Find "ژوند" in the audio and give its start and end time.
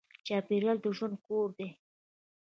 0.97-1.15